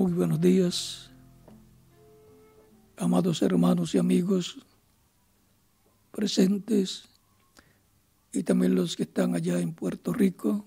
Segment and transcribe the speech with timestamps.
[0.00, 1.10] Muy buenos días,
[2.96, 4.64] amados hermanos y amigos
[6.12, 7.08] presentes
[8.30, 10.64] y también los que están allá en Puerto Rico,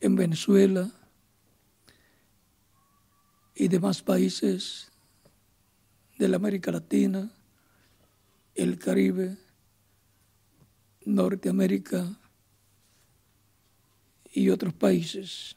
[0.00, 0.92] en Venezuela
[3.54, 4.92] y demás países
[6.18, 7.32] de la América Latina,
[8.54, 9.38] el Caribe,
[11.06, 12.14] Norteamérica
[14.34, 15.55] y otros países.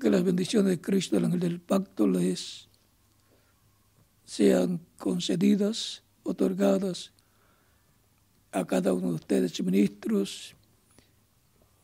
[0.00, 2.68] Que las bendiciones de Cristo, el del pacto, les
[4.24, 7.12] sean concedidas, otorgadas
[8.50, 10.56] a cada uno de ustedes, ministros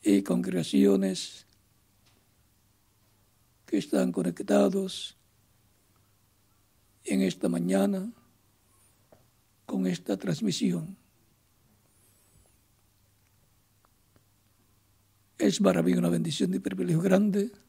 [0.03, 1.45] y congregaciones
[3.67, 5.19] que están conectados
[7.05, 8.11] en esta mañana
[9.67, 10.97] con esta transmisión.
[15.37, 17.66] Es para mí una bendición y privilegio grande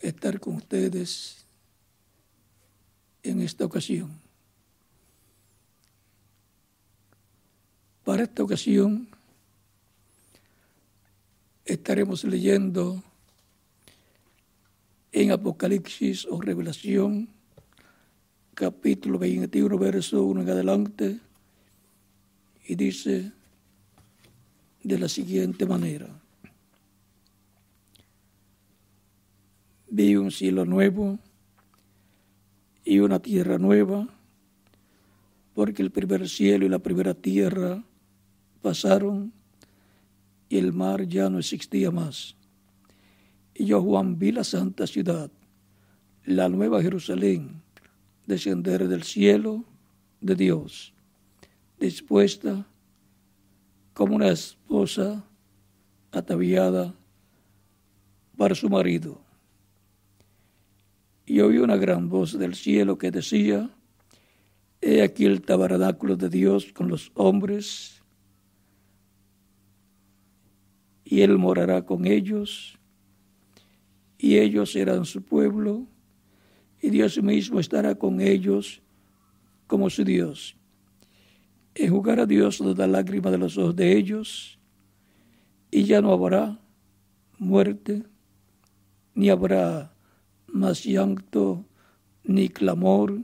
[0.00, 1.44] estar con ustedes
[3.22, 4.10] en esta ocasión.
[8.04, 9.08] Para esta ocasión
[11.64, 13.02] estaremos leyendo
[15.12, 17.28] en Apocalipsis o Revelación,
[18.54, 21.18] capítulo 21, verso 1 en adelante,
[22.66, 23.32] y dice
[24.82, 26.19] de la siguiente manera.
[29.90, 31.18] Vi un cielo nuevo
[32.84, 34.08] y una tierra nueva,
[35.52, 37.82] porque el primer cielo y la primera tierra
[38.62, 39.32] pasaron
[40.48, 42.36] y el mar ya no existía más.
[43.54, 45.30] Y yo, Juan, vi la santa ciudad,
[46.24, 47.60] la nueva Jerusalén,
[48.26, 49.64] descender del cielo
[50.20, 50.94] de Dios,
[51.80, 52.64] dispuesta
[53.92, 55.24] como una esposa
[56.12, 56.94] ataviada
[58.36, 59.29] para su marido.
[61.30, 63.70] Y oí una gran voz del cielo que decía,
[64.80, 68.02] He aquí el tabernáculo de Dios con los hombres,
[71.04, 72.80] y Él morará con ellos,
[74.18, 75.86] y ellos serán su pueblo,
[76.82, 78.82] y Dios mismo estará con ellos
[79.68, 80.56] como su Dios.
[81.76, 84.58] Enjugará Dios toda lágrima de los ojos de ellos,
[85.70, 86.58] y ya no habrá
[87.38, 88.02] muerte,
[89.14, 89.94] ni habrá
[90.52, 91.64] más llanto,
[92.24, 93.20] ni clamor,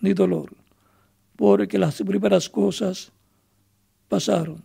[0.00, 0.54] ni dolor,
[1.36, 3.12] porque las primeras cosas
[4.08, 4.62] pasaron.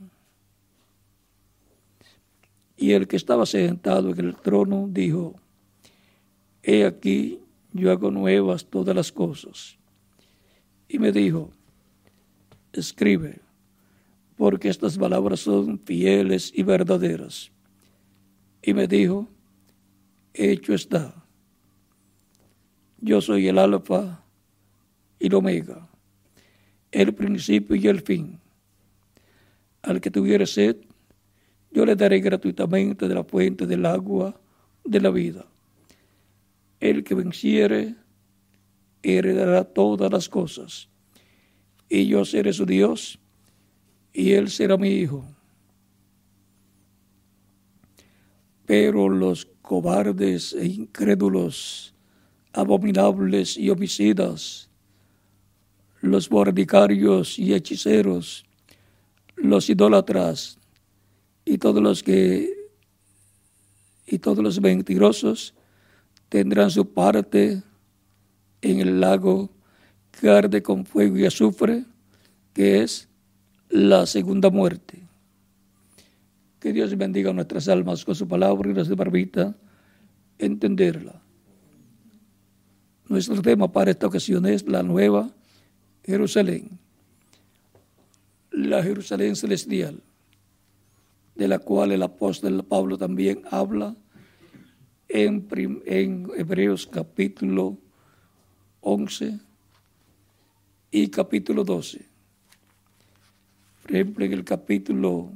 [2.77, 5.35] Y el que estaba sentado en el trono dijo,
[6.63, 7.39] He aquí,
[7.73, 9.77] yo hago nuevas todas las cosas.
[10.87, 11.51] Y me dijo,
[12.71, 13.41] escribe,
[14.37, 17.51] porque estas palabras son fieles y verdaderas.
[18.61, 19.27] Y me dijo,
[20.33, 21.22] hecho está.
[23.05, 24.23] Yo soy el alfa
[25.19, 25.89] y el omega,
[26.89, 28.39] el principio y el fin.
[29.81, 30.77] Al que tuviere sed,
[31.69, 34.39] yo le daré gratuitamente de la fuente del agua
[34.85, 35.45] de la vida.
[36.79, 37.95] El que venciere
[39.01, 40.87] heredará todas las cosas,
[41.89, 43.19] y yo seré su Dios,
[44.13, 45.25] y él será mi hijo.
[48.65, 51.93] Pero los cobardes e incrédulos,
[52.53, 54.69] abominables y homicidas,
[56.01, 58.45] los bordicarios y hechiceros,
[59.35, 60.59] los idólatras
[61.45, 62.63] y todos los que
[64.05, 65.55] y todos los mentirosos
[66.29, 67.63] tendrán su parte
[68.61, 69.49] en el lago
[70.11, 71.85] que arde con fuego y azufre,
[72.53, 73.09] que es
[73.69, 74.99] la segunda muerte.
[76.59, 79.55] Que Dios bendiga nuestras almas con su palabra y nos permita
[80.37, 81.22] entenderla.
[83.13, 85.29] Nuestro tema para esta ocasión es la nueva
[86.03, 86.79] Jerusalén,
[88.49, 90.01] la Jerusalén celestial,
[91.35, 93.95] de la cual el apóstol Pablo también habla
[95.09, 95.47] en,
[96.35, 97.77] Hebreos capítulo
[98.81, 99.39] 11
[100.89, 102.03] y capítulo 12.
[103.83, 105.29] Por ejemplo, en el capítulo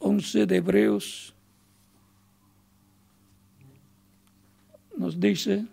[0.00, 1.33] 11 de Hebreos
[4.96, 5.64] nos dice,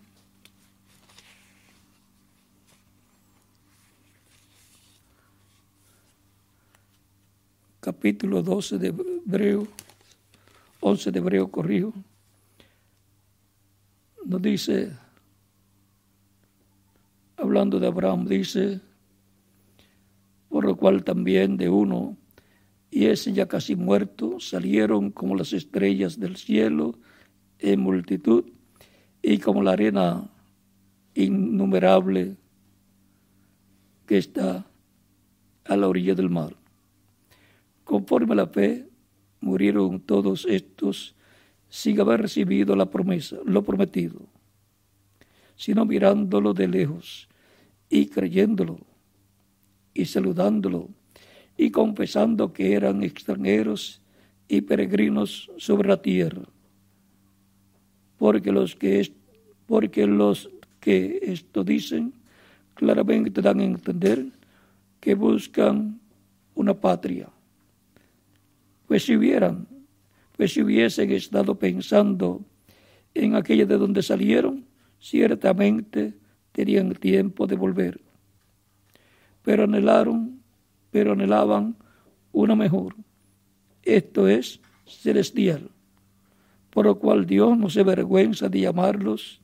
[7.80, 9.66] capítulo 12 de Hebreo,
[10.80, 11.92] 11 de Hebreo, corrijo,
[14.24, 14.92] nos dice,
[17.36, 18.80] hablando de Abraham, dice,
[20.48, 22.22] por lo cual también de uno y
[22.92, 26.94] y ese ya casi muerto salieron como las estrellas del cielo
[27.58, 28.44] en multitud
[29.22, 30.28] y como la arena
[31.14, 32.36] innumerable
[34.06, 34.66] que está
[35.64, 36.56] a la orilla del mar.
[37.84, 38.88] Conforme a la fe,
[39.40, 41.14] murieron todos estos
[41.68, 44.20] sin haber recibido la promesa, lo prometido,
[45.56, 47.28] sino mirándolo de lejos
[47.88, 48.78] y creyéndolo
[49.94, 50.88] y saludándolo
[51.56, 54.02] y confesando que eran extranjeros
[54.48, 56.42] y peregrinos sobre la tierra.
[58.22, 59.12] Porque los que,
[59.66, 60.48] porque los
[60.78, 62.12] que esto dicen
[62.74, 64.26] claramente dan a entender
[65.00, 65.98] que buscan
[66.54, 67.28] una patria.
[68.86, 69.66] Pues si hubieran
[70.36, 72.44] pues si hubiesen estado pensando
[73.12, 74.66] en aquella de donde salieron,
[75.00, 76.14] ciertamente
[76.52, 78.00] tenían tiempo de volver.
[79.42, 80.40] Pero anhelaron,
[80.92, 81.74] pero anhelaban
[82.30, 82.94] una mejor,
[83.82, 85.68] esto es celestial,
[86.72, 89.40] por lo cual Dios no se vergüenza de llamarlos,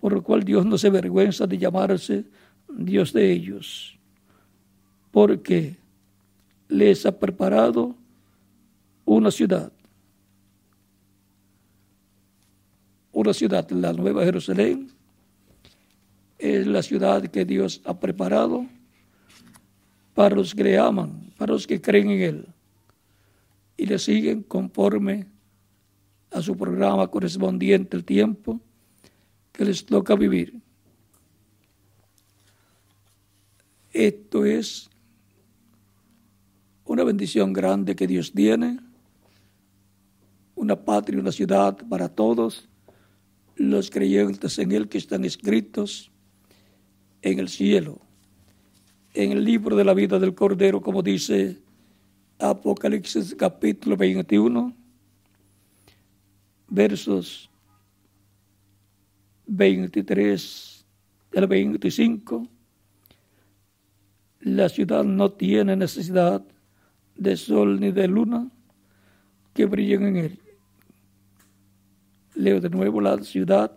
[0.00, 2.24] por lo cual Dios no se vergüenza de llamarse
[2.68, 3.96] Dios de ellos,
[5.12, 5.76] porque
[6.68, 7.94] les ha preparado
[9.04, 9.72] una ciudad.
[13.12, 14.90] Una ciudad, la Nueva Jerusalén,
[16.38, 18.66] es la ciudad que Dios ha preparado
[20.14, 22.46] para los que le aman, para los que creen en Él
[23.76, 25.26] y le siguen conforme
[26.30, 28.60] a su programa correspondiente el tiempo
[29.52, 30.60] que les toca vivir.
[33.92, 34.90] Esto es
[36.84, 38.78] una bendición grande que Dios tiene
[40.54, 42.68] una patria, una ciudad para todos
[43.56, 46.10] los creyentes en Él que están escritos
[47.22, 48.00] en el cielo,
[49.14, 51.58] en el libro de la vida del Cordero, como dice
[52.38, 54.74] Apocalipsis capítulo 21,
[56.68, 57.50] versos
[59.46, 60.86] 23
[61.36, 62.48] al 25.
[64.40, 66.44] La ciudad no tiene necesidad
[67.16, 68.48] de sol ni de luna
[69.52, 70.38] que brillen en él
[72.38, 73.72] Leo de nuevo, la ciudad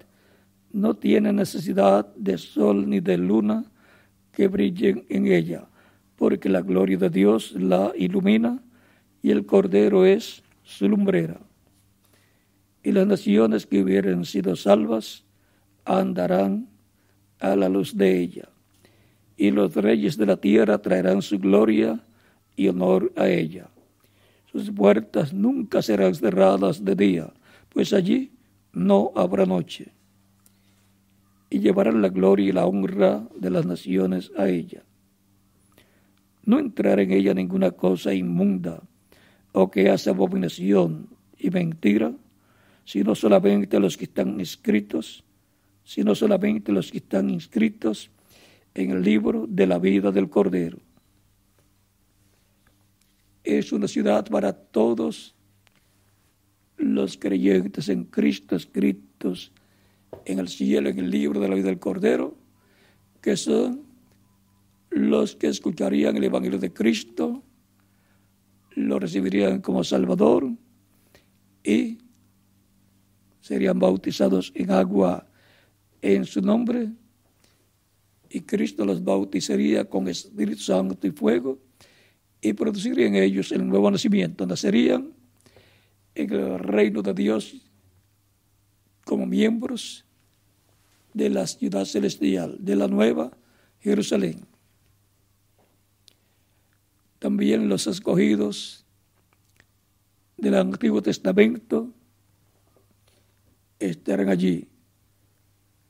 [0.72, 3.66] no tiene necesidad de sol ni de luna
[4.32, 5.68] que brillen en ella,
[6.16, 8.60] porque la gloria de Dios la ilumina
[9.24, 11.40] y el Cordero es su lumbrera.
[12.84, 15.24] Y las naciones que hubieran sido salvas
[15.86, 16.68] andarán
[17.40, 18.50] a la luz de ella.
[19.38, 22.04] Y los reyes de la tierra traerán su gloria
[22.56, 23.70] y honor a ella.
[24.52, 27.34] Sus puertas nunca serán cerradas de día,
[27.70, 28.32] pues allí
[28.74, 29.92] no habrá noche,
[31.50, 34.84] y llevarán la gloria y la honra de las naciones a ella.
[36.46, 38.82] No entrará en ella ninguna cosa inmunda
[39.52, 41.08] o que hace abominación
[41.38, 42.14] y mentira,
[42.86, 45.24] sino solamente los que están inscritos,
[45.84, 48.10] sino solamente los que están inscritos
[48.74, 50.78] en el libro de la vida del Cordero.
[53.44, 55.36] Es una ciudad para todos
[56.78, 59.52] los creyentes en Cristo escritos
[60.26, 62.36] en el cielo, en el libro de la vida del Cordero,
[63.22, 63.84] que son
[64.90, 67.44] los que escucharían el Evangelio de Cristo,
[68.76, 70.50] lo recibirían como Salvador
[71.64, 71.98] y
[73.42, 75.28] serían bautizados en agua
[76.02, 76.90] en su nombre
[78.30, 81.60] y Cristo los bautizaría con Espíritu Santo y fuego
[82.40, 84.46] y produciría en ellos el nuevo nacimiento.
[84.46, 85.14] Nacerían
[86.16, 87.56] en el reino de Dios
[89.06, 90.06] como miembros
[91.14, 93.32] de la ciudad celestial, de la nueva
[93.82, 94.46] Jerusalén.
[97.20, 98.86] También los escogidos
[100.38, 101.94] del Antiguo Testamento
[103.90, 104.68] estarán allí,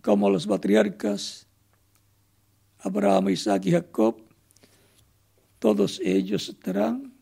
[0.02, 1.48] como los patriarcas
[2.80, 4.18] Abraham, Isaac y Jacob,
[5.60, 7.14] todos ellos estarán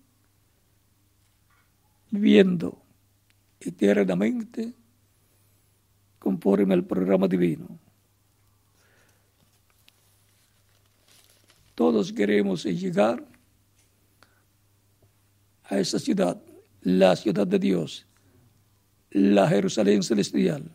[2.09, 2.81] viviendo
[3.59, 4.73] eternamente
[6.17, 7.67] conforme al programa divino.
[11.75, 13.25] Todos queremos llegar
[15.63, 16.41] a esa ciudad,
[16.81, 18.05] la ciudad de Dios,
[19.11, 20.71] la Jerusalén celestial.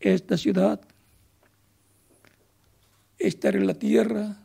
[0.00, 0.80] Esta ciudad
[3.18, 4.36] estará en la tierra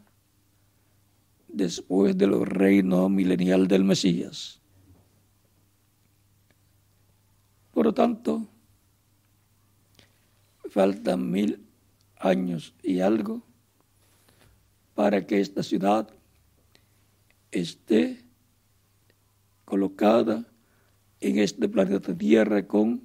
[1.47, 4.59] después del reino milenial del Mesías.
[7.73, 8.47] Por lo tanto,
[10.69, 11.65] faltan mil
[12.17, 13.41] años y algo
[14.93, 16.09] para que esta ciudad
[17.51, 18.23] esté
[19.65, 20.45] colocada
[21.21, 23.01] en este planeta Tierra con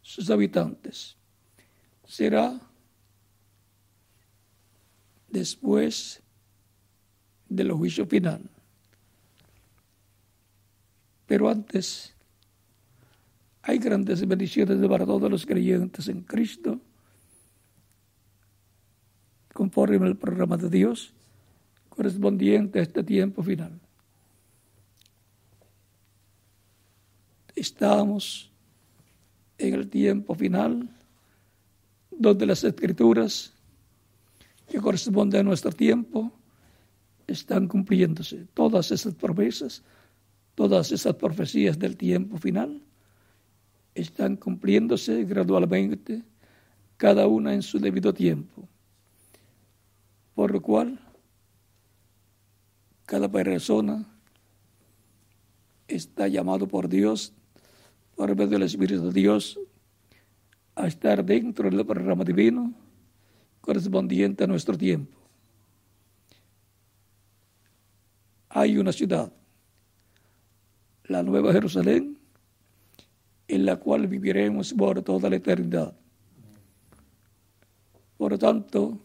[0.00, 1.16] sus habitantes.
[2.04, 2.60] Será
[5.28, 6.22] después
[7.48, 8.42] del juicio final.
[11.26, 12.14] Pero antes
[13.62, 16.80] hay grandes bendiciones para todos los creyentes en Cristo,
[19.54, 21.12] conforme al programa de Dios
[21.88, 23.81] correspondiente a este tiempo final.
[27.62, 28.50] Estamos
[29.56, 30.88] en el tiempo final
[32.10, 33.52] donde las escrituras
[34.68, 36.32] que corresponden a nuestro tiempo
[37.24, 38.48] están cumpliéndose.
[38.52, 39.84] Todas esas promesas,
[40.56, 42.82] todas esas profecías del tiempo final
[43.94, 46.24] están cumpliéndose gradualmente,
[46.96, 48.68] cada una en su debido tiempo.
[50.34, 50.98] Por lo cual,
[53.06, 54.04] cada persona
[55.86, 57.32] está llamado por Dios,
[58.16, 59.58] por medio del Espíritu de Dios,
[60.74, 62.72] a estar dentro del programa divino
[63.60, 65.18] correspondiente a nuestro tiempo.
[68.48, 69.32] Hay una ciudad,
[71.04, 72.18] la Nueva Jerusalén,
[73.48, 75.94] en la cual viviremos por toda la eternidad.
[78.16, 78.98] Por tanto,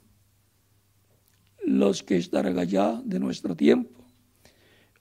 [1.66, 3.98] los que estarán allá de nuestro tiempo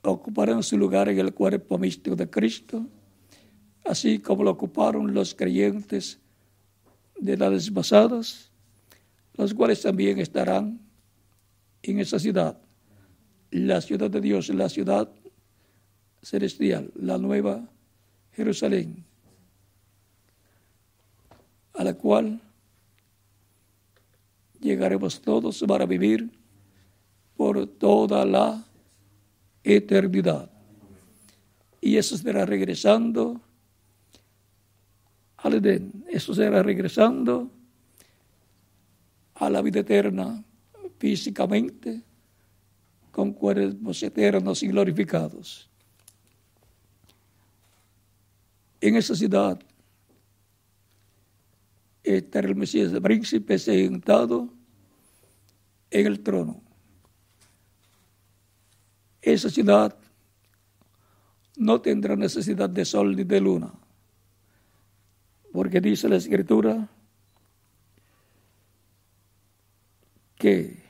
[0.03, 2.87] ocuparán su lugar en el cuerpo místico de Cristo,
[3.87, 6.19] así como lo ocuparon los creyentes
[7.19, 8.51] de edades pasadas,
[9.35, 10.81] los cuales también estarán
[11.83, 12.59] en esa ciudad,
[13.51, 15.09] la ciudad de Dios, la ciudad
[16.23, 17.69] celestial, la nueva
[18.33, 19.05] Jerusalén,
[21.75, 22.41] a la cual
[24.61, 26.31] llegaremos todos para vivir
[27.37, 28.65] por toda la
[29.63, 30.51] eternidad.
[31.81, 33.41] Y eso será regresando
[36.09, 37.51] eso será regresando
[39.35, 40.43] a la vida eterna
[40.99, 42.03] físicamente
[43.11, 45.71] con cuerpos eternos y glorificados.
[48.81, 49.59] En esa ciudad
[52.03, 54.53] está el Mesías de príncipe sentado
[55.91, 56.63] en el trono.
[59.21, 59.97] Esa ciudad
[61.57, 63.73] no tendrá necesidad de sol ni de luna,
[65.57, 66.87] porque dice la escritura
[70.37, 70.85] que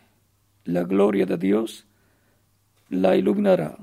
[0.64, 1.86] la gloria de Dios
[2.88, 3.78] la iluminará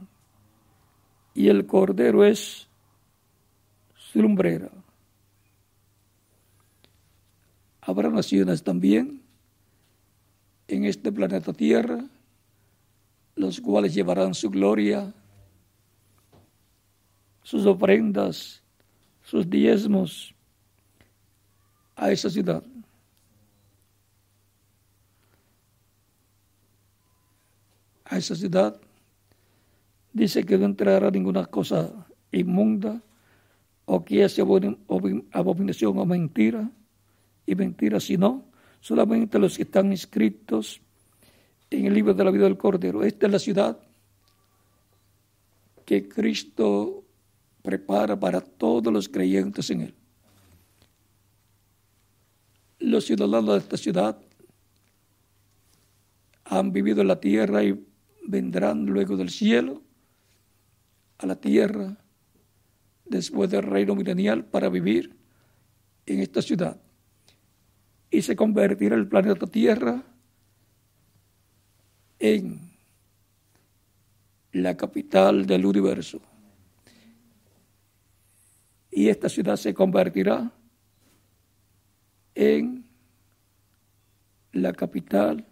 [1.33, 2.67] y el cordero es
[3.95, 4.71] su lumbrera.
[7.79, 9.21] Habrá naciones también
[10.67, 12.03] en este planeta Tierra,
[13.35, 15.13] los cuales llevarán su gloria,
[17.41, 18.61] sus ofrendas,
[19.21, 20.33] sus diezmos
[21.95, 22.63] a esa ciudad.
[28.05, 28.79] A esa ciudad
[30.11, 31.91] dice que no entrará ninguna cosa
[32.31, 33.01] inmunda
[33.85, 36.69] o que hace abominación o mentira
[37.45, 38.45] y mentira, sino
[38.79, 40.81] solamente los que están inscritos
[41.69, 43.03] en el libro de la vida del Cordero.
[43.03, 43.79] Esta es la ciudad
[45.85, 47.03] que Cristo
[47.61, 49.95] prepara para todos los creyentes en Él.
[52.93, 54.19] Los ciudadanos de esta ciudad
[56.43, 57.83] han vivido en la tierra y
[58.27, 59.81] vendrán luego del cielo
[61.17, 61.97] a la tierra
[63.03, 65.17] después del reino milenial para vivir
[66.05, 66.79] en esta ciudad.
[68.11, 70.03] Y se convertirá el planeta Tierra
[72.19, 72.59] en
[74.51, 76.21] la capital del universo.
[78.91, 80.51] Y esta ciudad se convertirá
[82.35, 82.82] en
[84.53, 85.45] la capital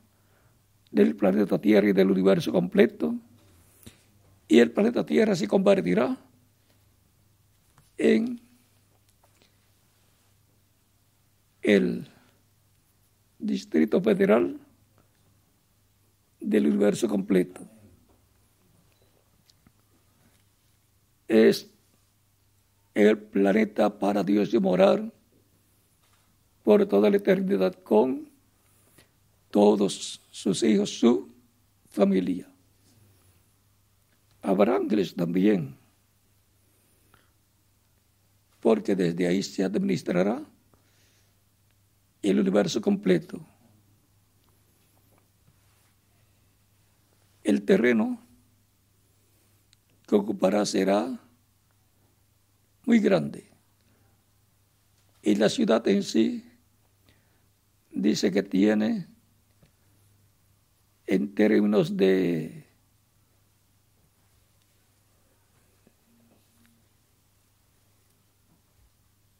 [0.92, 3.16] del planeta Tierra y del universo completo.
[4.48, 6.18] Y el planeta Tierra se convertirá
[7.98, 8.40] en
[11.62, 12.08] el
[13.40, 14.60] Distrito Federal
[16.40, 17.62] del universo completo.
[21.28, 21.70] Es
[22.94, 25.12] el planeta para Dios y morar
[26.64, 28.31] por toda la eternidad con
[29.52, 31.30] todos sus hijos, su
[31.90, 32.48] familia.
[34.42, 35.76] Habrá ángeles también,
[38.60, 40.42] porque desde ahí se administrará
[42.22, 43.46] el universo completo.
[47.44, 48.20] El terreno
[50.08, 51.20] que ocupará será
[52.86, 53.50] muy grande.
[55.24, 56.44] Y la ciudad en sí
[57.92, 59.08] dice que tiene
[61.12, 62.66] en términos de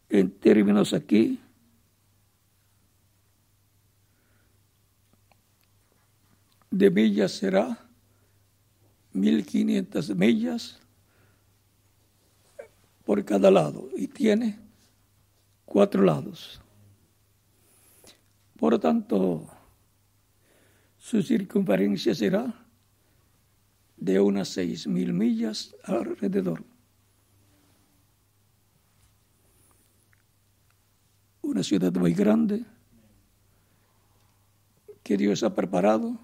[0.10, 1.40] en términos aquí
[6.70, 7.88] de millas será
[9.14, 10.78] 1500 millas
[13.06, 14.60] por cada lado y tiene
[15.64, 16.60] cuatro lados.
[18.58, 19.61] Por lo tanto,
[21.02, 22.54] su circunferencia será
[23.98, 26.64] de unas seis mil millas alrededor.
[31.42, 32.64] Una ciudad muy grande
[35.02, 36.20] que Dios ha preparado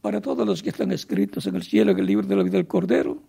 [0.00, 2.56] para todos los que están escritos en el cielo, en el libro de la vida
[2.56, 3.20] del Cordero,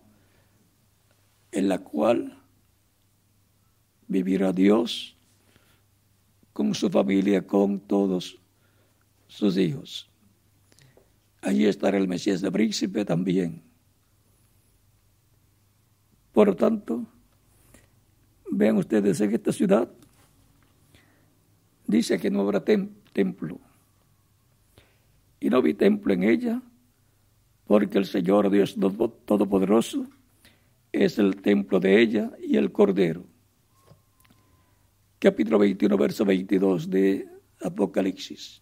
[1.51, 2.39] en la cual
[4.07, 5.17] vivirá Dios
[6.53, 8.39] con su familia, con todos
[9.29, 10.09] sus hijos.
[11.41, 13.61] Allí estará el Mesías de príncipe también.
[16.33, 17.05] Por lo tanto,
[18.51, 19.89] vean ustedes en esta ciudad,
[21.87, 23.59] dice que no habrá templo.
[25.39, 26.61] Y no vi templo en ella,
[27.65, 28.75] porque el Señor Dios
[29.25, 30.05] Todopoderoso
[30.91, 33.25] es el templo de ella y el Cordero.
[35.19, 37.27] Capítulo 21, verso 22 de
[37.61, 38.61] Apocalipsis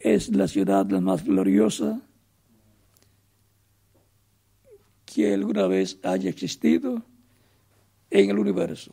[0.00, 2.00] es la ciudad la más gloriosa
[5.04, 7.02] que alguna vez haya existido
[8.10, 8.92] en el universo.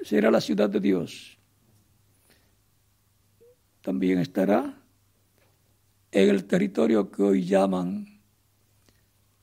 [0.00, 1.38] Será la ciudad de Dios.
[3.82, 4.78] También estará
[6.10, 8.20] en el territorio que hoy llaman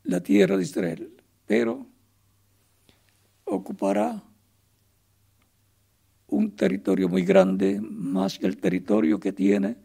[0.03, 1.13] la tierra de Israel,
[1.45, 1.86] pero
[3.45, 4.23] ocupará
[6.29, 9.77] un territorio muy grande, más que el territorio que tiene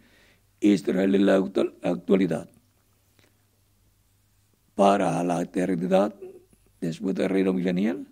[0.61, 1.37] Israel en la
[1.83, 2.49] actualidad.
[4.75, 6.15] Para la eternidad,
[6.81, 8.07] después del reino milenial,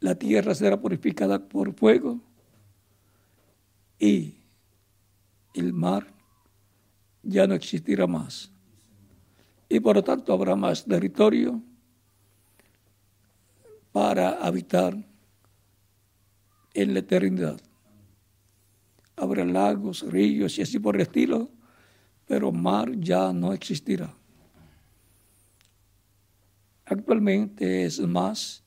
[0.00, 2.20] la tierra será purificada por fuego
[3.98, 4.34] y
[5.54, 6.06] el mar
[7.22, 8.50] ya no existirá más.
[9.68, 11.62] Y por lo tanto habrá más territorio
[13.92, 14.96] para habitar
[16.74, 17.60] en la eternidad.
[19.16, 21.50] Habrá lagos, ríos y así por el estilo,
[22.26, 24.14] pero mar ya no existirá.
[26.84, 28.62] Actualmente es más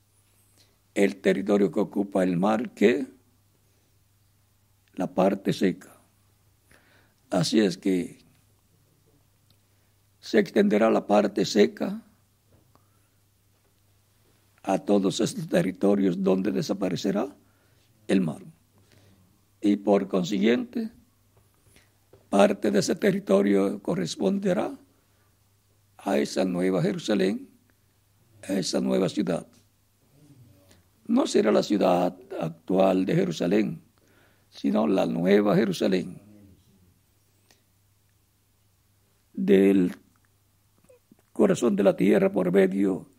[0.94, 3.06] el territorio que ocupa el mar que
[4.94, 5.94] la parte seca.
[7.30, 8.18] Así es que
[10.20, 12.02] se extenderá la parte seca
[14.62, 17.36] a todos estos territorios donde desaparecerá
[18.08, 18.42] el mar.
[19.60, 20.90] Y por consiguiente,
[22.28, 24.76] parte de ese territorio corresponderá
[25.98, 27.48] a esa nueva Jerusalén,
[28.48, 29.46] a esa nueva ciudad.
[31.06, 33.82] No será la ciudad actual de Jerusalén,
[34.50, 36.20] sino la nueva Jerusalén.
[39.32, 39.94] Del
[41.32, 43.10] corazón de la tierra por medio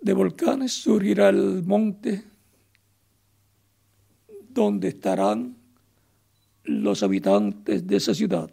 [0.00, 2.24] de volcanes surgirá el monte
[4.52, 5.56] donde estarán
[6.64, 8.50] los habitantes de esa ciudad.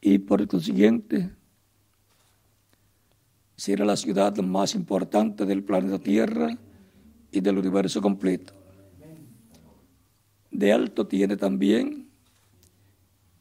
[0.00, 1.30] Y por consiguiente,
[3.56, 6.56] será la ciudad más importante del planeta Tierra
[7.30, 8.54] y del universo completo.
[10.50, 12.08] De alto tiene también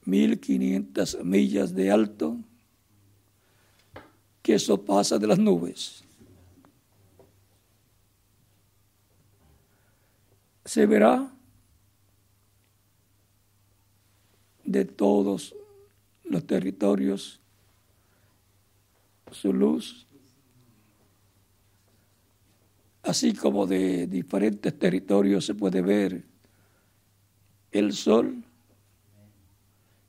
[0.06, 2.38] 1500 millas de alto,
[4.42, 6.04] que eso pasa de las nubes.
[10.70, 11.28] Se verá
[14.64, 15.56] de todos
[16.24, 17.40] los territorios
[19.32, 20.06] su luz,
[23.02, 26.24] así como de diferentes territorios se puede ver
[27.72, 28.44] el sol,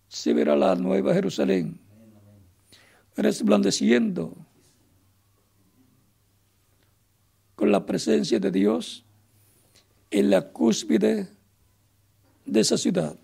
[0.09, 1.81] se verá la nueva Jerusalén
[3.17, 4.37] resplandeciendo
[7.55, 9.07] con la presencia de Dios
[10.11, 11.29] en la cúspide
[12.45, 13.17] de esa ciudad.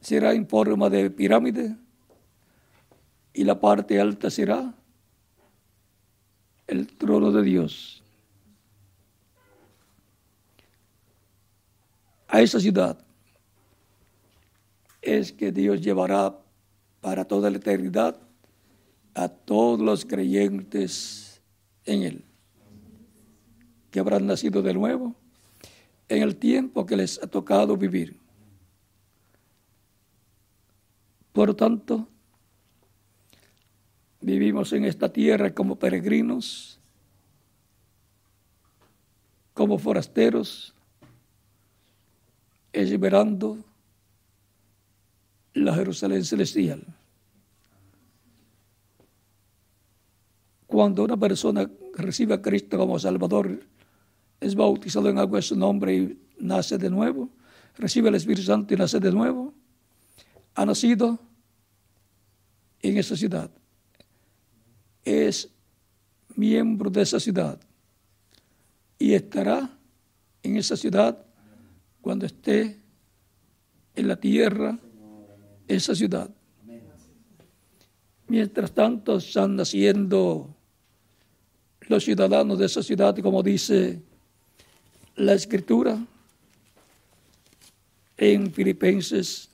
[0.00, 1.76] Será en forma de pirámide
[3.34, 4.74] y la parte alta será
[6.66, 8.00] el trono de Dios.
[12.30, 12.96] a esa ciudad
[15.02, 16.38] es que Dios llevará
[17.00, 18.20] para toda la eternidad
[19.14, 21.42] a todos los creyentes
[21.84, 22.24] en Él,
[23.90, 25.14] que habrán nacido de nuevo
[26.08, 28.16] en el tiempo que les ha tocado vivir.
[31.32, 32.08] Por tanto,
[34.20, 36.80] vivimos en esta tierra como peregrinos,
[39.54, 40.74] como forasteros,
[42.72, 43.58] esperando
[45.54, 46.84] la Jerusalén celestial.
[50.66, 53.60] Cuando una persona recibe a Cristo como Salvador,
[54.40, 57.28] es bautizado en agua de su nombre y nace de nuevo,
[57.76, 59.52] recibe el Espíritu Santo y nace de nuevo,
[60.54, 61.18] ha nacido
[62.82, 63.50] en esa ciudad.
[65.04, 65.48] Es
[66.34, 67.60] miembro de esa ciudad
[68.98, 69.78] y estará
[70.42, 71.24] en esa ciudad
[72.00, 72.80] cuando esté
[73.94, 74.78] en la tierra
[75.68, 76.30] esa ciudad.
[78.26, 80.54] Mientras tanto están naciendo
[81.88, 84.02] los ciudadanos de esa ciudad, como dice
[85.20, 85.98] la escritura
[88.16, 89.50] en Filipenses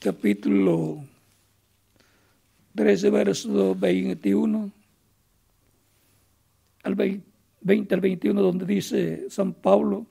[0.00, 1.04] capítulo
[2.74, 4.70] 13, verso 21
[6.84, 10.06] al 20 al 21, donde dice San Pablo,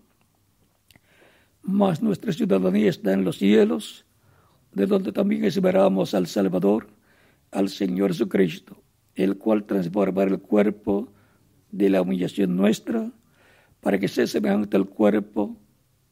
[1.64, 4.06] mas nuestra ciudadanía está en los cielos,
[4.72, 6.90] de donde también esperamos al Salvador,
[7.50, 8.78] al Señor Jesucristo,
[9.16, 11.12] el cual transformará el cuerpo
[11.72, 13.12] de la humillación nuestra,
[13.80, 15.58] para que sea semejante al cuerpo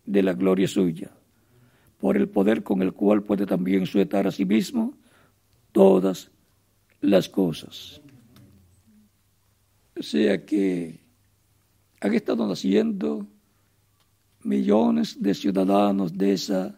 [0.06, 1.12] de la gloria suya,
[2.00, 4.98] por el poder con el cual puede también sujetar a sí mismo
[5.72, 6.32] todas
[7.02, 8.02] las cosas.
[9.98, 11.00] O sea que
[12.00, 13.28] han estado naciendo
[14.44, 16.76] millones de ciudadanos de esa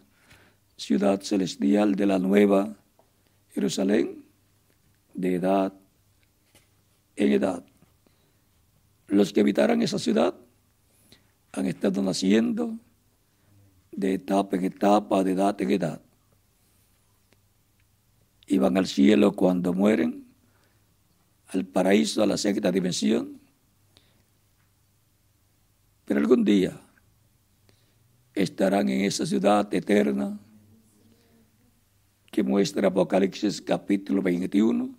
[0.75, 2.75] ciudad celestial de la nueva
[3.49, 4.25] Jerusalén,
[5.13, 5.73] de edad
[7.15, 7.63] en edad.
[9.11, 10.33] Los que habitaran esa ciudad
[11.51, 12.79] han estado naciendo
[13.91, 16.01] de etapa en etapa, de edad en edad.
[18.47, 20.23] Y van al cielo cuando mueren,
[21.47, 23.37] al paraíso, a la sexta dimensión.
[26.05, 26.79] Pero algún día
[28.33, 30.39] estarán en esa ciudad eterna
[32.31, 34.89] que muestra Apocalipsis capítulo 21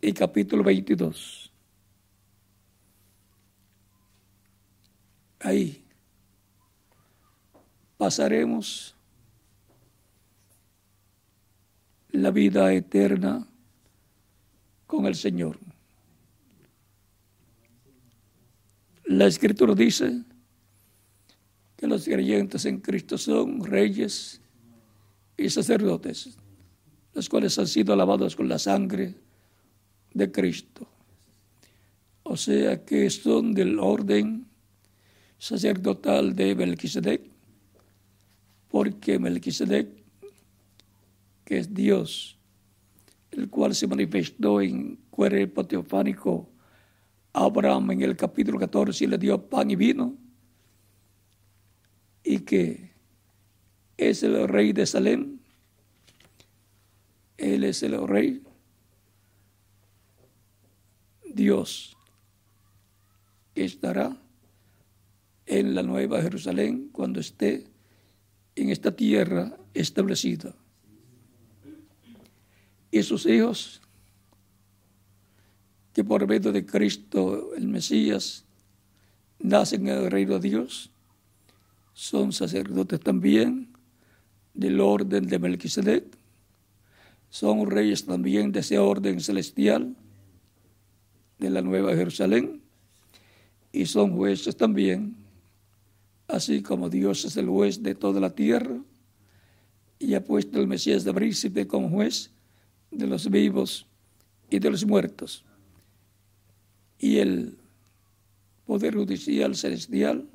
[0.00, 1.49] y capítulo 22.
[5.40, 5.82] Ahí
[7.96, 8.94] pasaremos
[12.10, 13.46] la vida eterna
[14.86, 15.58] con el Señor.
[19.04, 20.22] La escritura dice
[21.76, 24.40] que los creyentes en Cristo son reyes
[25.38, 26.36] y sacerdotes,
[27.14, 29.14] los cuales han sido lavados con la sangre
[30.12, 30.86] de Cristo.
[32.24, 34.49] O sea que son del orden
[35.40, 37.22] sacerdotal de Melquisedec,
[38.68, 39.88] porque Melquisedec,
[41.46, 42.38] que es Dios,
[43.30, 46.50] el cual se manifestó en cuerpo teofánico
[47.32, 50.14] a Abraham en el capítulo 14 y le dio pan y vino,
[52.22, 52.90] y que
[53.96, 55.38] es el rey de Salem.
[57.38, 58.42] Él es el rey.
[61.32, 61.96] Dios
[63.54, 64.19] estará
[65.50, 67.66] en la nueva Jerusalén cuando esté
[68.54, 70.54] en esta tierra establecida.
[72.92, 73.82] Y sus hijos,
[75.92, 78.44] que por medio de Cristo el Mesías
[79.40, 80.92] nacen en el reino de Dios,
[81.94, 83.72] son sacerdotes también
[84.54, 86.04] del orden de Melquisedec,
[87.28, 89.96] son reyes también de ese orden celestial
[91.38, 92.62] de la Nueva Jerusalén
[93.72, 95.16] y son jueces también,
[96.32, 98.80] así como Dios es el juez de toda la tierra
[99.98, 102.30] y ha puesto el Mesías de príncipe como juez
[102.90, 103.86] de los vivos
[104.48, 105.44] y de los muertos.
[106.98, 107.58] Y el
[108.64, 110.28] poder judicial celestial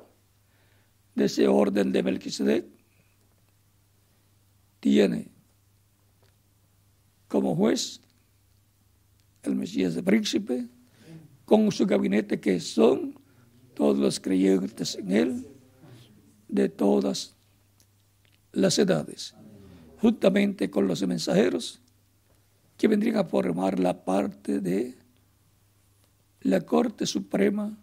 [1.14, 2.66] de ese orden de Melquisedec
[4.80, 5.28] tiene
[7.28, 8.00] como juez
[9.42, 10.66] el Mesías de príncipe,
[11.44, 13.14] con su gabinete que son
[13.74, 15.55] todos los creyentes en él,
[16.48, 17.34] de todas
[18.52, 19.34] las edades,
[20.00, 21.80] juntamente con los mensajeros
[22.76, 24.96] que vendrían a formar la parte de
[26.40, 27.76] la Corte Suprema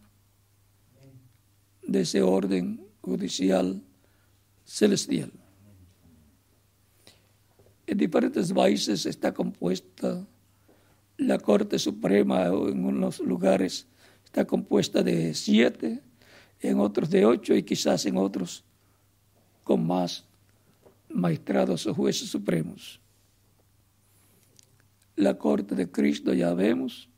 [1.81, 3.81] de ese orden judicial
[4.63, 5.31] celestial.
[7.85, 10.25] En diferentes países está compuesta
[11.17, 13.87] la Corte Suprema, en unos lugares
[14.23, 16.01] está compuesta de siete,
[16.63, 18.63] en otros de ocho y quizás en otros
[19.63, 20.25] con más
[21.09, 22.99] maestrados o jueces supremos.
[25.15, 27.09] La Corte de Cristo ya vemos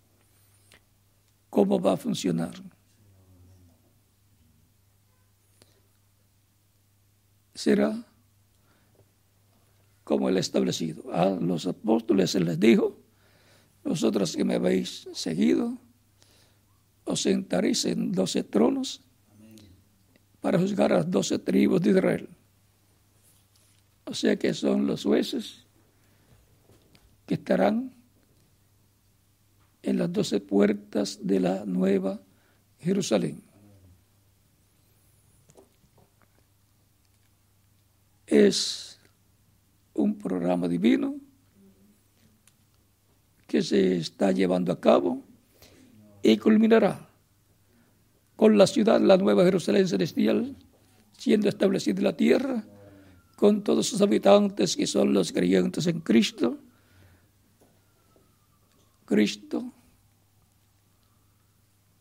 [1.49, 2.53] cómo va a funcionar.
[7.53, 8.03] Será
[10.03, 11.13] como el establecido.
[11.13, 12.97] A los apóstoles se les dijo,
[13.83, 15.77] vosotros que me habéis seguido,
[17.05, 19.04] os sentaréis en doce tronos
[20.45, 22.29] para juzgar a las doce tribus de Israel.
[24.03, 25.65] O sea que son los jueces
[27.25, 27.91] que estarán
[29.81, 32.21] en las doce puertas de la nueva
[32.77, 33.41] Jerusalén.
[38.27, 38.99] Es
[39.95, 41.15] un programa divino
[43.47, 45.23] que se está llevando a cabo
[46.21, 47.04] y culminará
[48.35, 50.55] con la ciudad, la nueva Jerusalén celestial,
[51.17, 52.65] siendo establecida en la tierra,
[53.35, 56.57] con todos sus habitantes que son los creyentes en Cristo.
[59.05, 59.71] Cristo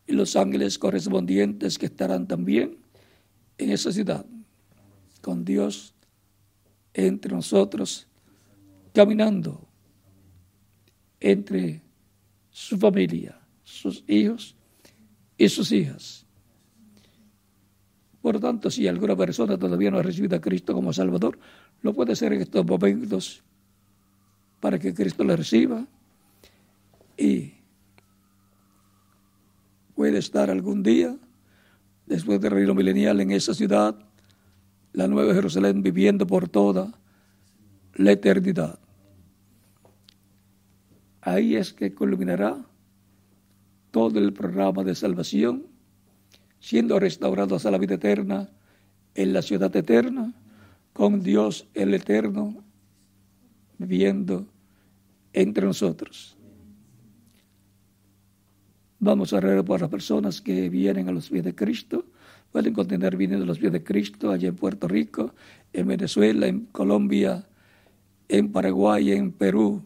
[0.07, 2.77] y los ángeles correspondientes que estarán también
[3.57, 4.25] en esa ciudad,
[5.21, 5.93] con Dios
[6.93, 8.07] entre nosotros,
[8.93, 9.67] caminando
[11.19, 11.81] entre
[12.49, 14.55] su familia, sus hijos
[15.37, 16.24] y sus hijas.
[18.25, 21.37] Por tanto, si alguna persona todavía no ha recibido a Cristo como Salvador,
[21.83, 23.43] lo puede hacer en estos momentos
[24.59, 25.85] para que Cristo le reciba
[27.15, 27.53] y
[29.93, 31.15] puede estar algún día,
[32.07, 33.95] después del reino milenial, en esa ciudad,
[34.91, 36.95] la Nueva Jerusalén, viviendo por toda
[37.93, 38.79] la eternidad.
[41.21, 42.57] Ahí es que culminará
[43.91, 45.74] todo el programa de salvación,
[46.59, 48.49] siendo restaurados a la vida eterna
[49.15, 50.33] en la ciudad eterna,
[50.93, 52.63] con Dios el Eterno
[53.77, 54.47] viviendo
[55.33, 56.37] entre nosotros.
[58.99, 62.05] Vamos a orar por las personas que vienen a los pies de Cristo.
[62.51, 65.33] Pueden continuar viniendo a los pies de Cristo allá en Puerto Rico,
[65.73, 67.45] en Venezuela, en Colombia,
[68.29, 69.81] en Paraguay, en Perú,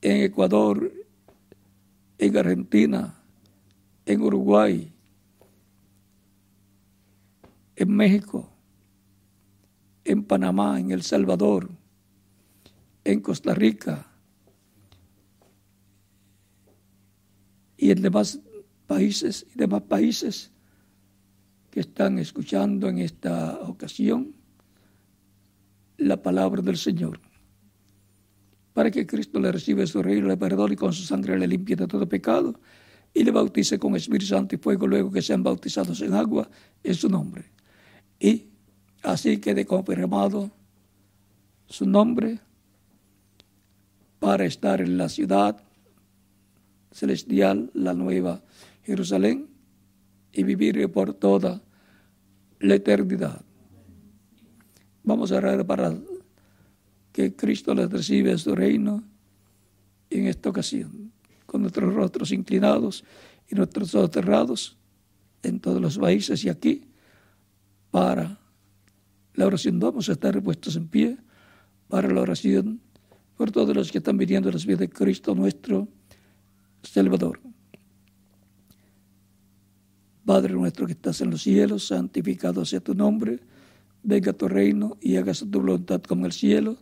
[0.00, 0.92] en Ecuador,
[2.18, 3.14] en Argentina,
[4.06, 4.92] en Uruguay,
[7.76, 8.50] en México,
[10.04, 11.70] en Panamá, en El Salvador,
[13.04, 14.10] en Costa Rica
[17.76, 18.40] y en demás
[18.86, 20.52] países y demás países
[21.70, 24.34] que están escuchando en esta ocasión
[25.98, 27.20] la palabra del Señor.
[28.72, 31.76] Para que Cristo le reciba su reino, le perdone y con su sangre le limpie
[31.76, 32.58] de todo pecado
[33.12, 36.48] y le bautice con Espíritu Santo y fuego luego que sean bautizados en agua
[36.82, 37.55] en su nombre.
[38.18, 38.48] Y
[39.02, 40.50] así quede confirmado
[41.68, 42.40] su nombre
[44.18, 45.62] para estar en la ciudad
[46.90, 48.42] celestial, la nueva
[48.84, 49.48] Jerusalén,
[50.32, 51.62] y vivir por toda
[52.60, 53.42] la eternidad.
[55.02, 55.96] Vamos a orar para
[57.12, 59.04] que Cristo les reciba su reino
[60.10, 61.12] en esta ocasión,
[61.46, 63.04] con nuestros rostros inclinados
[63.48, 64.76] y nuestros ojos cerrados
[65.42, 66.88] en todos los países y aquí,
[67.96, 68.38] para
[69.32, 69.80] la oración.
[69.80, 71.16] Vamos a estar puestos en pie
[71.88, 72.78] para la oración
[73.38, 75.88] por todos los que están viniendo a los pies de Cristo nuestro
[76.82, 77.40] Salvador.
[80.26, 83.40] Padre nuestro que estás en los cielos, santificado sea tu nombre,
[84.02, 86.76] venga tu reino y hágase tu voluntad como el cielo,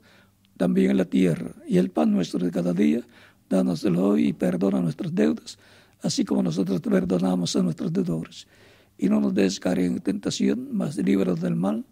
[0.57, 1.55] también en la tierra.
[1.69, 3.07] Y el pan nuestro de cada día,
[3.49, 5.61] dánoselo hoy y perdona nuestras deudas,
[6.03, 8.49] así como nosotros perdonamos a nuestros deudores.
[8.97, 11.85] Y no nos des caer en tentación, mas líbranos del mal,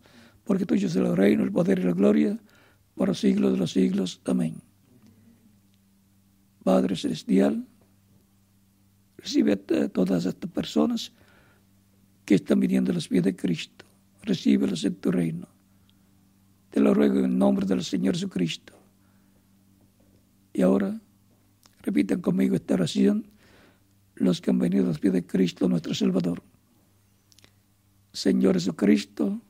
[0.44, 2.38] porque tuyo es el reino, el poder y la gloria,
[2.94, 4.20] por los siglos de los siglos.
[4.24, 4.56] Amén.
[6.62, 7.66] Padre Celestial,
[9.16, 11.12] recibe a todas estas personas
[12.24, 13.84] que están viniendo a los pies de Cristo.
[14.22, 15.48] Recíbelos en tu reino.
[16.70, 18.72] Te lo ruego en el nombre del Señor Jesucristo.
[20.52, 21.00] Y ahora
[21.82, 23.26] repitan conmigo esta oración
[24.14, 26.42] los que han venido a los pies de Cristo, nuestro Salvador.
[28.12, 29.40] Señor Jesucristo,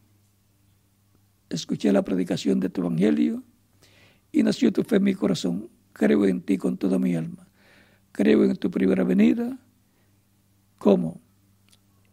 [1.51, 3.43] escuché la predicación de tu Evangelio
[4.31, 5.69] y nació tu fe en mi corazón.
[5.93, 7.47] Creo en ti con toda mi alma.
[8.13, 9.59] Creo en tu primera venida
[10.79, 11.21] como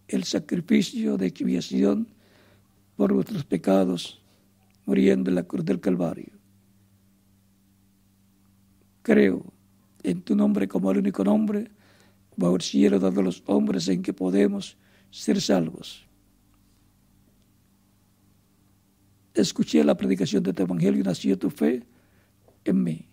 [0.07, 2.07] el sacrificio de expiación
[2.95, 4.21] por nuestros pecados,
[4.85, 6.33] muriendo en la cruz del Calvario.
[9.03, 9.45] Creo
[10.01, 11.69] en tu nombre como el único nombre
[12.35, 14.77] bajo el cielo dado a los hombres en que podemos
[15.11, 16.08] ser salvos.
[19.39, 21.81] Escuché la predicación de tu evangelio y nació tu fe
[22.65, 23.05] en mí.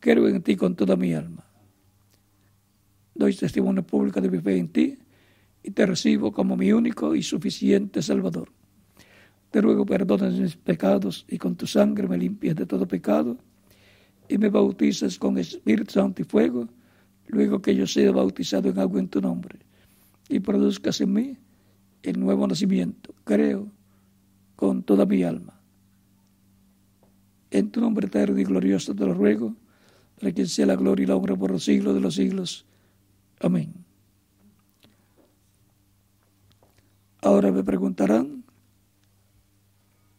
[0.00, 1.44] Creo en ti con toda mi alma.
[3.14, 4.98] Doy testimonio público de mi fe en ti
[5.62, 8.50] y te recibo como mi único y suficiente Salvador.
[9.52, 13.38] Te ruego perdones mis pecados y con tu sangre me limpies de todo pecado
[14.28, 16.68] y me bautices con Espíritu Santo y fuego,
[17.28, 19.60] luego que yo sea bautizado en agua en tu nombre
[20.28, 21.36] y produzcas en mí
[22.02, 23.14] el nuevo nacimiento.
[23.22, 23.77] Creo
[24.58, 25.54] con toda mi alma.
[27.52, 29.54] En tu nombre eterno y glorioso te lo ruego,
[30.18, 32.66] para que sea la gloria y la honra por los siglos de los siglos.
[33.38, 33.72] Amén.
[37.22, 38.42] Ahora me preguntarán,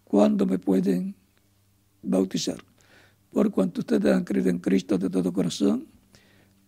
[0.06, 1.16] ¿cuándo me pueden
[2.02, 2.64] bautizar?
[3.34, 5.86] Por cuanto ustedes han creído en Cristo de todo corazón,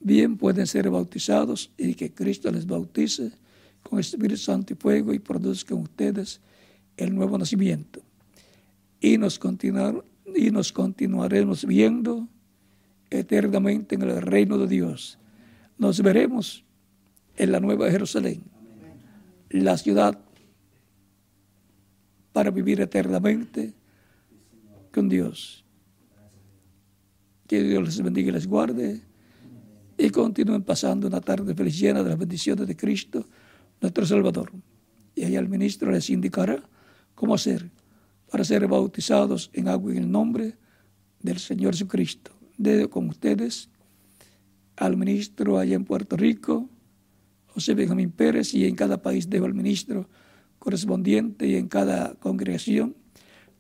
[0.02, 3.32] bien pueden ser bautizados y que Cristo les bautice
[3.82, 6.42] con Espíritu Santo y fuego y produzcan ustedes
[6.98, 8.02] el nuevo nacimiento.
[9.00, 10.04] Y nos, continuar,
[10.36, 12.28] y nos continuaremos viendo
[13.10, 15.18] eternamente en el reino de Dios.
[15.78, 16.64] Nos veremos
[17.36, 18.44] en la Nueva Jerusalén,
[19.50, 20.20] la ciudad
[22.34, 23.74] para vivir eternamente
[24.94, 25.66] con Dios.
[27.48, 29.02] Que Dios les bendiga y les guarde
[29.98, 33.26] y continúen pasando una tarde feliz llena de las bendiciones de Cristo,
[33.82, 34.52] nuestro Salvador.
[35.16, 36.64] Y ahí el ministro les indicará
[37.16, 37.72] cómo hacer
[38.30, 40.56] para ser bautizados en agua en el nombre
[41.20, 42.32] del Señor Jesucristo.
[42.58, 43.70] De con ustedes
[44.78, 46.70] al ministro allá en Puerto Rico,
[47.48, 50.08] José Benjamín Pérez, y en cada país dejo al ministro
[50.60, 52.96] correspondiente y en cada congregación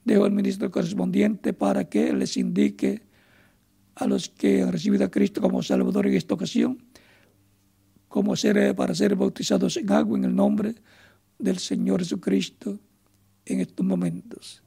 [0.05, 3.01] dejo al ministro correspondiente para que les indique
[3.95, 6.77] a los que han recibido a Cristo como Salvador en esta ocasión,
[8.07, 10.75] cómo hacer para ser bautizados en agua en el nombre
[11.37, 12.79] del Señor Jesucristo
[13.45, 14.63] en estos momentos.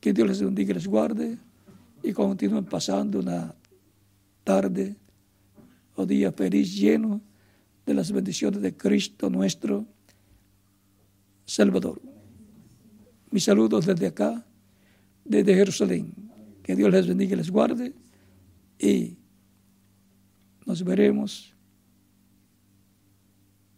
[0.00, 1.38] Que Dios les bendiga y les guarde
[2.02, 3.54] y continúen pasando una
[4.44, 4.96] tarde
[5.94, 7.20] o día feliz lleno
[7.86, 9.86] de las bendiciones de Cristo nuestro
[11.44, 12.00] Salvador.
[13.30, 14.44] Mis saludos desde acá,
[15.24, 16.12] desde Jerusalén.
[16.62, 17.92] Que Dios les bendiga y les guarde
[18.78, 19.16] y
[20.64, 21.54] nos veremos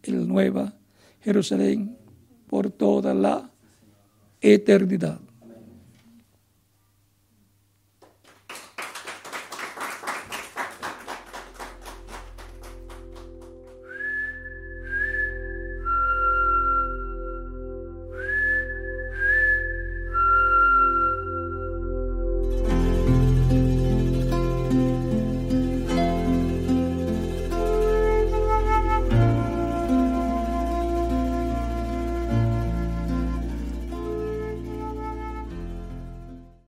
[0.03, 0.77] en la nueva
[1.21, 1.97] Jerusalén
[2.47, 3.51] por toda la
[4.41, 5.19] eternidad.